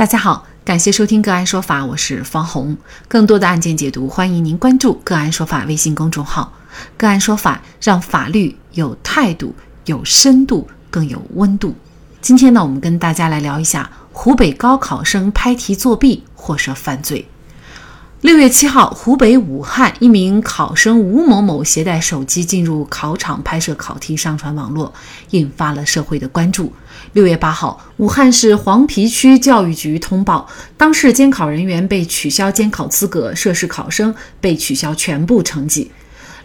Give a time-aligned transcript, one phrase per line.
[0.00, 2.74] 大家好，感谢收听个案说法，我是方红。
[3.06, 6.54] 更多的案件解读，欢迎您关注个案说法微信公众号。
[6.96, 11.74] 个案说法让法律有态度、有深度、更有温度。
[12.22, 17.28] 今天呢，我们跟大家来聊一下湖北高考生拍题作弊或涉犯罪。
[18.22, 24.92] 六月七号，湖北武汉一名考生吴某某携带手机进入考场拍摄考题，上传网络，
[25.30, 26.70] 引发了社会的关注。
[27.14, 30.46] 六月八号，武汉市黄陂区教育局通报，
[30.76, 35.90] 当事监考人员被取消监考资格，涉事考生被取消全部成绩。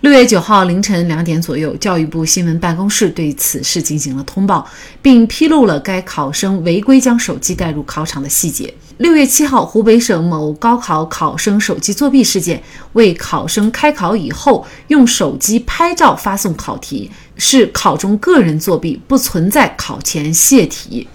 [0.02, 4.68] 六月九号凌晨两点左右，教育部新闻办公室对此事进行了通报，
[5.02, 8.72] 并披露了该考生违规将手机带入考场的细节。
[8.98, 12.62] 六月七号，湖北省某高考考生手机作弊事件，
[12.94, 21.08] 为考生开考以后用手机拍照发送考题，是考中个人作弊，不存在考前泄题。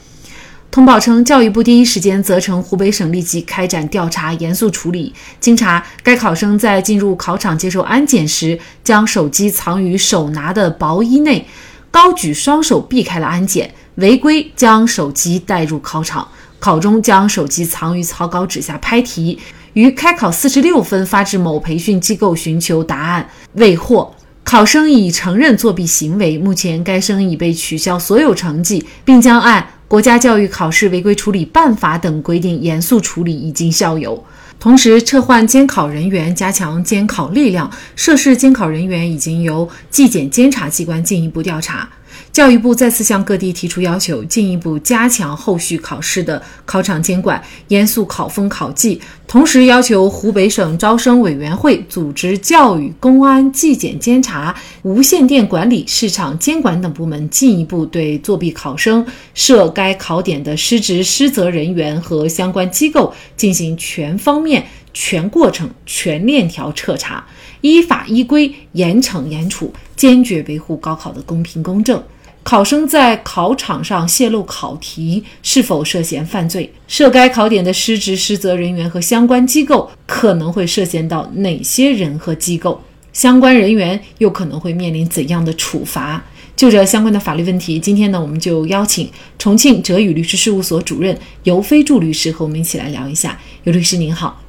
[0.71, 5.13] 通报称，教育部第一时间责成湖北省立即开展调查，严肃处理。
[5.41, 11.45] 经查，该考生在进入考场接受安检时，将手机藏于手拿的薄衣内，
[11.91, 16.29] 高举双手避开了安检，违规将手机带入考场。
[16.61, 19.41] 考中将手机藏于草稿纸下拍题，
[19.73, 24.15] 于开考四十六分发至某培训机构寻求答案，未获。
[24.45, 29.67] 考生已承认作弊行为，目前该生已被取消所有成绩，并将按。
[29.91, 34.25] 国家教育考试违规处理办法等规定严肃处理，以儆效尤。
[34.61, 37.69] 同时，撤换监考人员，加强监考力量。
[37.97, 41.89] 涉事监考人员已经由纪检监察机关进一步调查。
[42.33, 49.01] 教育部再次向各地提出要求，进一步加强后续考试的考场监管，严肃考风考纪。
[49.27, 67.27] 同时，要求湖北省招生委员会组织教育、公安、纪检监察、无线电管理、市场监管等部门，进一步对作弊考生、涉该考点的失职失责人员和相关机构进行全方面、全过程、全链条彻查，
[67.61, 72.01] 依法依规严惩严处，坚决维护高考的公平公正。
[72.43, 76.73] 考生在考场上泄露考题是否涉嫌犯罪？
[76.89, 82.81] 涉该考点的失职失责人员和相关机构可能会涉嫌到哪些人和机构？
[83.13, 86.23] 相关人员又可能会面临怎样的处罚？
[86.57, 93.39] 就这相关的法律问题，今天呢，我们就邀请重庆哲宇律师事务所主任尤飞柱律师和我们一起来聊一下。
[93.65, 94.41] 尤律师您好，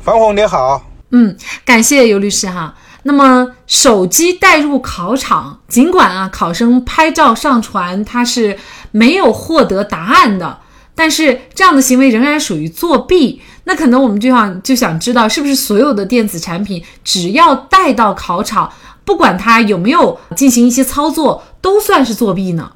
[0.00, 2.74] 樊红你好，嗯，感谢尤律师哈。
[3.06, 8.58] 那么，手机带入考场，尽管啊，考生拍照上传，他是
[8.90, 10.58] 没有获得答案的，
[10.92, 13.40] 但是这样的行为仍然属于作弊。
[13.62, 18.72] 那可能我们就想就想知道，是不是所有的电子产品只要带到考场，
[19.04, 22.72] 不管它有没有进行一些操作，都算是作弊呢？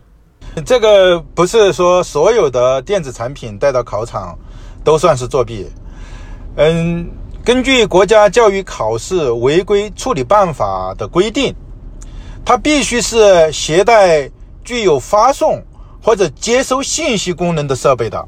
[0.64, 4.38] 这个不是说所有的电子产品带到考场
[4.84, 5.66] 都算是作弊，
[6.56, 7.10] 嗯。
[7.42, 11.54] 根据国家教育考试违规处理办法的规定，
[12.44, 14.30] 它必须是携带
[14.62, 15.58] 具有发送
[16.02, 18.22] 或者接收信息功能的设备的，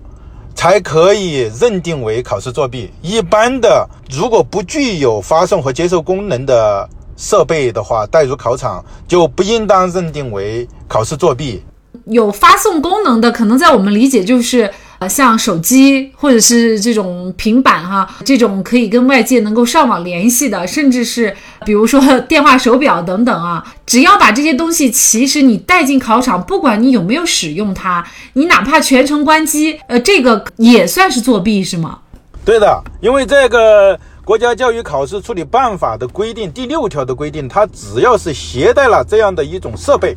[0.55, 2.91] 才可以认定为考试作弊。
[3.03, 11.62] 一般的，如果不具有发送和接收功能的设备的话，带入考场就不应当认定为考试作弊。
[12.06, 14.73] 有发送功能的，可能在我们理解就是。
[15.09, 28.05] 像手机或者是这种平板哈，这种可以跟外界能够上网联系的，甚至是比如说 电话、手表等等啊，只要把这些东西，其实你带进考场，不管你有没有使用它，
[28.35, 31.99] 你哪怕全程关机，呃，这个也算是作弊是吗？
[32.45, 40.17] 对的，因为这个国家教育考试处理办法的规定第六条的规定，它只要是携带了这样的一种设备，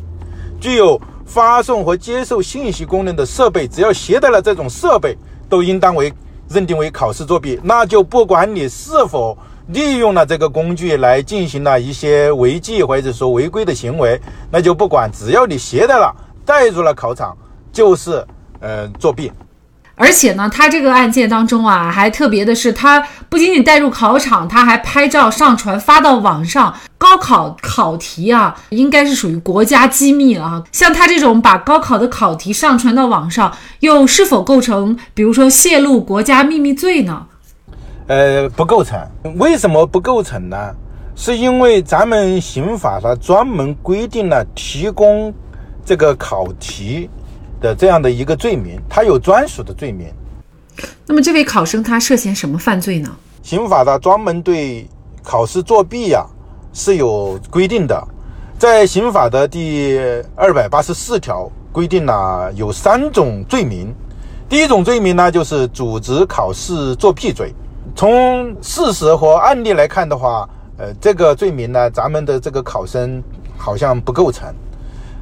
[0.60, 1.00] 具有。
[1.26, 5.14] 发送和接受信息功能的设备，只要携带了这种设备，
[5.48, 6.12] 都应当为
[6.48, 7.60] 认定为考试作弊。
[7.62, 9.36] 那就不管你是否
[9.68, 14.18] 利用了这个工具来进行了一些违纪或者说违规的行为，
[14.50, 16.14] 那就不管，只要你携带了
[16.44, 17.36] 带入了考场，
[17.72, 18.24] 就是
[18.60, 19.32] 呃作弊。
[19.96, 26.74] 而且呢，他这个案件当中啊，还特别的是，他不仅仅带入考场，他还拍照上传发到网上。
[26.98, 30.62] 高考考题啊，应该是属于国家机密了啊。
[30.72, 37.26] 像他这种把高考的考题上传到网上，又是否构成，比如说泄露国家秘密罪呢？
[38.06, 38.98] 呃，不构成。
[39.36, 40.74] 为什么不构成呢？
[41.14, 45.32] 是因为咱们刑法它专门规定了提供
[45.84, 47.08] 这个考题。
[47.60, 50.08] 的这样的一个罪名，他有专属的罪名。
[51.06, 53.10] 那么这位考生他涉嫌什么犯罪呢？
[53.42, 54.88] 刑法的专门对
[55.22, 56.26] 考试作弊呀
[56.72, 58.06] 是有规定的，
[58.58, 59.98] 在刑法的第
[60.34, 63.94] 二百八十四条规定了有三种罪名。
[64.48, 67.52] 第一种罪名呢，就是组织考试作弊罪。
[67.94, 73.22] 从事实和案例来看的话，呃，这个罪名呢，咱们的这个考生
[73.56, 74.54] 好像不构成。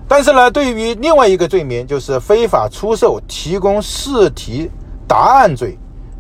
[0.07, 4.71] 但是呢，对于另外一个罪名，就是非法出售提供试题
[5.07, 5.79] 答案罪，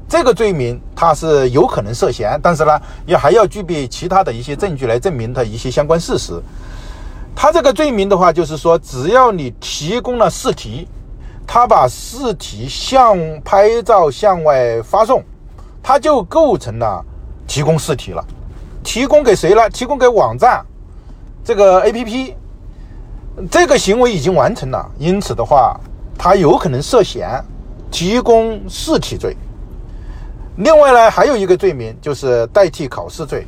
[0.08, 6.32] 这个罪名它是有可能涉嫌，但是呢，也还要具备其他的一些证据来证明它一些相关事实。
[7.34, 10.88] 它这个罪名的话，就是说，只要你提供了试题。
[11.46, 15.22] 他把试题向拍照向外发送，
[15.82, 17.04] 他就构成了
[17.46, 18.24] 提供试题了。
[18.82, 19.68] 提供给谁了？
[19.68, 20.64] 提供给网站
[21.44, 22.34] 这个 A P P，
[23.50, 24.90] 这个行为已经完成了。
[24.98, 25.78] 因此的话，
[26.16, 27.28] 他有可能涉嫌
[27.90, 29.36] 提供试题罪。
[30.58, 33.44] 另外呢，还有一个罪名就是代替考试罪，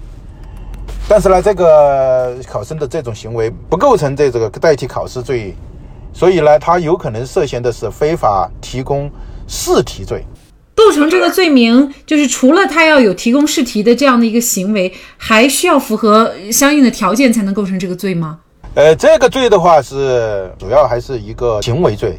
[1.08, 5.54] 但是呢，这个考生的这种行为不构成这这个代替考试罪。
[6.12, 9.10] 所以呢，他有可能涉嫌的是非法提供
[9.46, 10.24] 试题罪。
[10.74, 18.40] 构成这个罪名，就是除了他要有提供试题的这样的一个行为，还需要符合相应的条件才能构成这个罪吗？
[18.76, 22.18] 呃，这个罪的话是主要还是一个行为罪，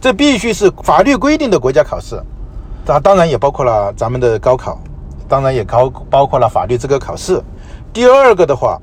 [0.00, 2.22] 这必须是法律规定的国家考试，
[2.86, 4.78] 它当然也包括了咱们的高考，
[5.28, 7.42] 当然也高包括了法律资格考试。
[7.92, 8.78] 第二个的话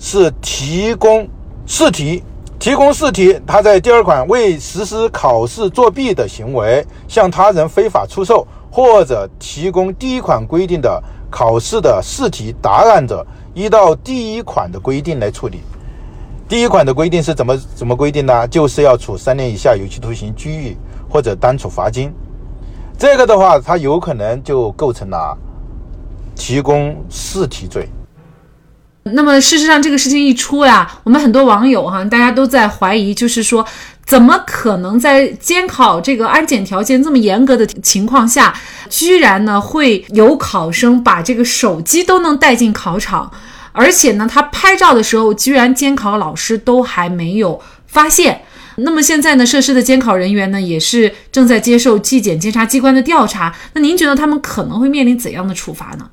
[0.00, 1.28] 是提供
[1.64, 2.24] 试题。
[2.58, 11.00] 提供试题，他在第二款为实施考试作弊的行为，向他人非法出售或者提供第一款规定的
[11.30, 15.60] 考试的试题答案者，依照第一款的规定来处理。
[16.48, 18.48] 第一款的规定是怎么怎么规定呢？
[18.48, 22.10] 就是要处三年以下有期徒刑、拘役或者单处罚金。
[22.98, 25.36] 这个的话，他有可能就构成了
[26.34, 27.86] 提供试题罪。
[29.02, 33.64] 那么事实上，这个事情一出呀，我们很多网友哈，大家都在怀疑，就是说，
[34.04, 38.54] 怎么可能在监考这个安检条件这么严格的情况下，
[38.90, 43.30] 居然呢会有考生把这个手机都能带进考场，
[43.78, 48.40] 而且呢，他拍照的时候，居然监考老师都还没有发现。
[48.78, 53.54] 那么现在呢，涉事的监考人员呢，也是正在接受纪检监察机关的调查。
[53.74, 56.10] 那您觉得他们可能会面临怎样的处罚呢？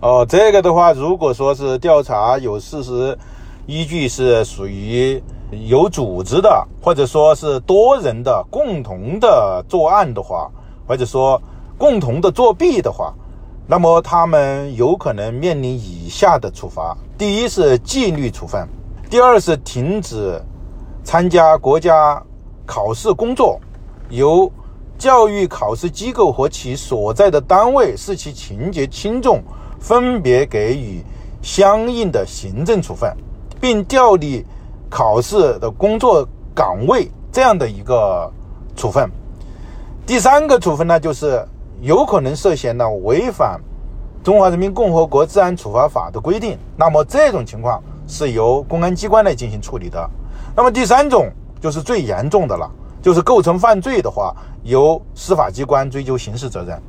[0.00, 3.16] 哦，这个的话，如果说是调查有事实
[3.64, 5.22] 依据，是属于
[5.66, 10.50] 有组织的，或者说是多人的共同的作案的话，
[10.86, 11.40] 或者说
[11.78, 13.14] 共同的作弊的话，
[13.66, 18.66] 那么他们有可能面临以下的处罚：第一是纪律处分，
[19.10, 20.40] 第二是停止
[21.04, 22.22] 参加国家
[22.64, 23.60] 考试工作，
[24.08, 24.50] 由
[24.96, 29.42] 教育考试机构和其所在的单位视其情节轻重。
[29.78, 31.04] 分别给予
[31.42, 33.14] 相应的行政处分，
[33.60, 34.44] 并调离
[34.88, 38.28] 考试的工作岗位这样的一个
[38.74, 39.08] 处分。
[40.06, 41.46] 第三个处分呢，就是
[41.80, 43.60] 有可能涉嫌呢违反
[44.24, 50.10] 《中华人民共和国治安处罚法》的规定，那么这种情况是由公安机关来进行处理的。
[50.54, 51.30] 那么第三种
[51.60, 52.70] 就是最严重的了，
[53.02, 56.80] 就是构成犯罪的话，由司法机关追究刑事责任。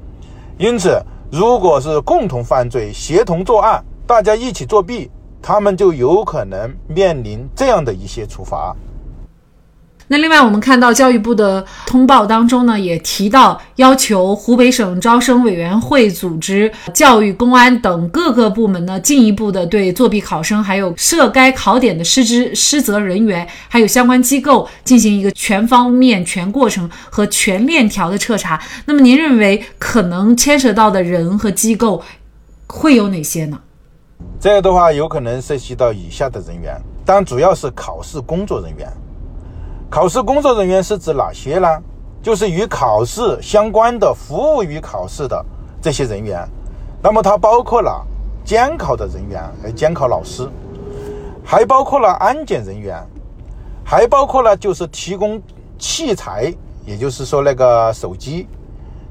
[0.57, 1.01] 因此。
[1.30, 5.12] 如果是共同犯罪、协同作案，大家一起作弊，
[5.42, 8.74] 他们就有可能面临这样的一些处罚。
[10.09, 28.58] 那另外，我们看到教育部的通报当中呢，也提到要求湖北省招生委员会组织教育、公安等各个部门呢，进一步的对作弊考生，还有涉该考点的失职失责人员，还有相关机构进行一个全方面、全过程和全链条的彻查。
[28.86, 32.01] 那么，您认为可能牵涉到的人和机构
[32.65, 33.60] 会有哪些呢？
[34.39, 38.88] 这个的话，有可能涉及到以下的人员，当然主要是考试工作人员。
[39.89, 41.67] 考试工作人员是指哪些呢？
[42.22, 45.46] 就是与考试相关的、服务于考试的
[45.82, 46.46] 这些人员。
[47.01, 48.06] 那么它包括了
[48.44, 50.50] 监考的人员，还有监考老师，
[51.41, 53.01] 还包括了安检人员，
[53.86, 55.41] 还包括了就是提供
[55.79, 56.53] 器材，
[56.86, 58.46] 也就是说那个手机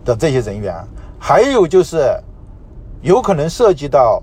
[0.05, 0.75] 的这些人员，
[1.19, 2.15] 还有就是
[3.01, 4.23] 有可能涉及到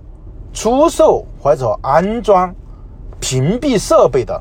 [0.53, 2.53] 出售或者安装
[3.19, 4.39] 屏蔽设备的，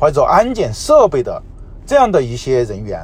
[0.00, 1.40] 或者安检设备的。
[1.84, 3.00] 这样的一些人员，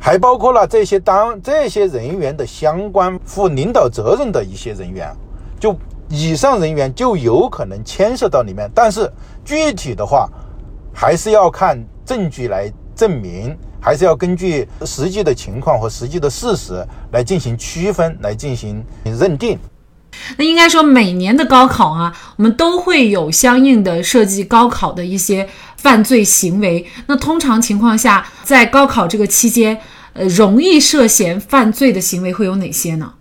[0.00, 5.14] 还包括了这些当这些人员的相关负领导责任的一些人员，
[5.60, 5.76] 就
[6.08, 8.70] 以上人员就有可能牵涉到里面。
[8.74, 9.10] 但是
[9.44, 10.28] 具体的话，
[10.92, 19.58] 还是要看证据来证明，还是要根据实际的情况和实际的事实来进行区分，来进行认定。
[20.36, 25.48] 那应该说，每年的高考啊，我们都会有相应的涉及高考的一些。
[25.76, 29.76] 犯罪行为，那通常情况下，在高考这个期间，
[30.12, 33.12] 呃容易涉嫌犯罪的行为会有哪些呢？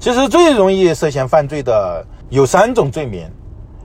[0.00, 3.28] 其实最容易涉嫌犯罪的有三种罪名，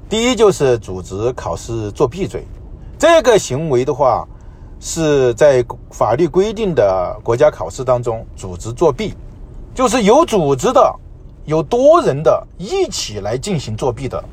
[0.07, 2.47] 第一就是组织考试作弊罪，
[2.97, 4.25] 这个行为的话
[4.79, 9.13] 是在法律规定的国家考试当中组织作弊，
[9.75, 10.95] 就是有组织的、
[11.49, 14.23] 有多人的一起来进行作弊的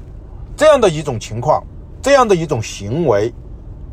[0.54, 1.64] 这样的一种情况，
[2.02, 3.32] 这样的一种行为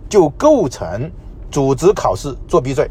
[0.10, 1.10] 就构成
[1.50, 2.86] 组织考试作弊罪。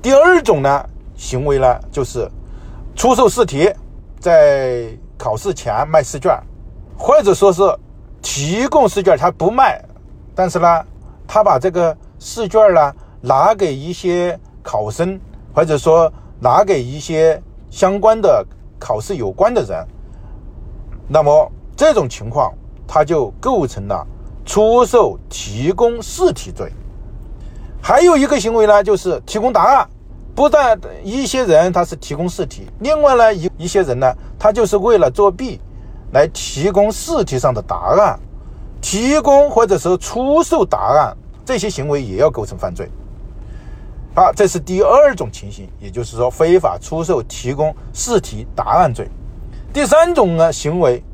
[0.00, 2.26] 第二种呢行为呢就是
[2.94, 3.70] 出售试题。
[4.18, 4.88] 在
[5.18, 6.32] 考试前卖试卷，
[6.96, 7.62] 或者说是
[8.22, 9.80] 提供试卷，他不卖，
[10.34, 10.82] 但是呢，
[11.28, 15.20] 他把这个试卷呢拿给一些考生，
[15.54, 17.40] 或者说拿给一些
[17.70, 18.44] 相关的
[18.78, 19.86] 考试有关的人，
[21.08, 22.52] 那么这种情况
[22.86, 24.06] 他就构成了
[24.44, 26.72] 出售提供试题罪。
[27.82, 29.88] 还有一个行为呢，就是提供答案。
[30.34, 35.58] 不但一些人他是提供试题，另外呢一一些人呢，他就是为了作弊
[36.12, 38.20] 来提供试题上的答案，
[38.82, 42.90] 提供或者是出售答案，这些行为也要构成犯罪。
[44.16, 49.06] 好，这是第二种情形，也就是说非法出售提供试题答案罪。
[49.74, 51.04] 第三种呢行为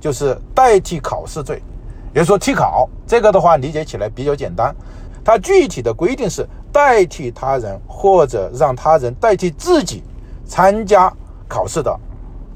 [0.00, 1.62] 就是代替考试罪，
[2.14, 4.74] 也就是说替考，这个的话理解起来比较简单，
[5.22, 6.44] 它具体的规定是。
[6.72, 10.02] 代替他人或者让他人代替自己
[10.44, 11.10] 参加
[11.48, 11.98] 考试的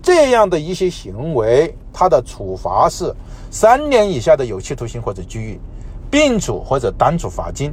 [0.02, 3.14] 这样的一些行为，它的处罚是
[3.50, 5.59] 三年以下的有期徒刑或者拘役，
[6.11, 7.73] 并处或者单处罚金。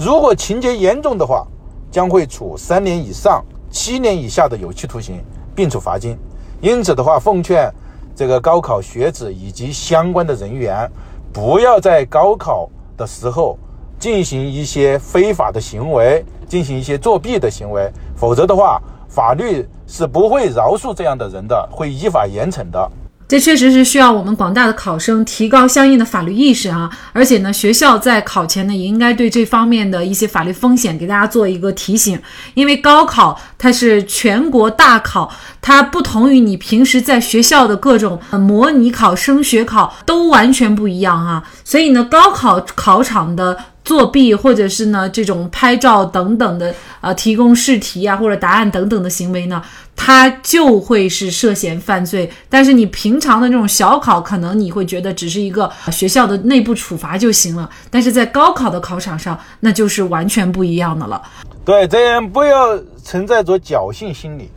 [0.00, 1.46] 如果情节严重的话，
[1.90, 5.22] 将会处三年以上七年以下的有期徒刑，
[5.54, 6.16] 并处罚金。
[6.62, 7.70] 因此的话，奉劝
[8.16, 10.90] 这个高考学子以及相关的人员，
[11.34, 13.58] 不要在高考的时候。
[13.98, 18.80] 进行一些非法的行为，进行一些作弊的行为，否则的话，
[19.10, 22.90] 法律是不会饶恕这样的人的，会依法严惩的。
[23.30, 26.90] 这确实是需要我们广大的考生提高相应的法律意识啊！
[27.12, 32.20] 而且呢，学校在考前呢，也应该对这方面的一些法律风险给大家做一个提醒。
[32.54, 35.32] 因为高考它是全国大考，
[35.62, 41.44] 它不同于你平时在学校的各种模拟考、升学考都完全不一样啊！
[41.62, 43.56] 所以呢，高考考场的。
[43.90, 49.60] 作弊，或者是呢这种拍照等等的，呃，提供试题啊或者答案等等的行为呢，
[49.96, 52.30] 它就会是涉嫌犯罪。
[52.48, 61.20] 但是你平常的这种小考，可能你会觉得只是一个学校的内部处罚就行了，但是在高考的考场上，那就是完全不一样的了。
[61.64, 64.52] 对，这样不要存在着侥幸心理。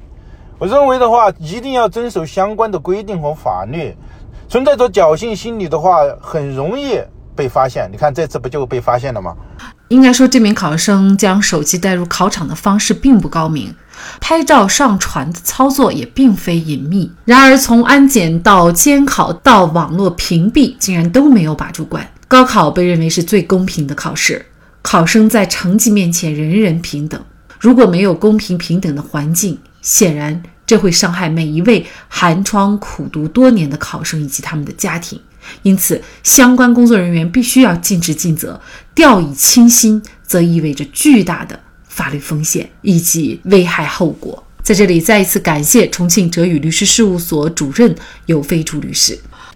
[0.59, 3.95] 我认为的话，一定要遵守相关的规定和法律。
[4.47, 6.99] 存在着侥幸心理的话，很容易。
[7.35, 9.35] 被发现，你看这次不就被发现了吗？
[9.89, 13.75] 应该说，这名考生将手机带入考场的方式并不高明，
[14.19, 17.11] 拍照上传的操作也并非隐秘。
[17.25, 22.07] 然而，从安检到监考到网络屏蔽，竟然都没有把住关。
[22.27, 24.43] 高考被认为是最公平的考试，
[24.81, 27.21] 考生在成绩面前人人平等。
[27.59, 35.21] 如果没有公平平等的环境，显然这会伤害每一位寒窗苦读多年的考生以及他们的家庭。
[35.61, 38.59] 因此，相关工作人员必须要尽职尽责。
[38.95, 44.43] 掉以轻心，则意味着巨大的法律风险以及危害后果。
[44.63, 47.93] 在这里，再一次感谢重庆哲宇律师事务所主任
[48.27, 49.19] 尤飞朱律师。